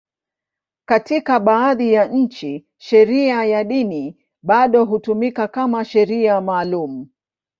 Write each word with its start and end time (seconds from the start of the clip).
Katika 0.85 1.39
baadhi 1.39 1.93
ya 1.93 2.05
nchi, 2.05 2.67
sheria 2.77 3.45
ya 3.45 3.63
dini 3.63 4.17
bado 4.43 4.85
hutumika 4.85 5.47
kama 5.47 5.85
sheria 5.85 6.41
maalum. 6.41 7.07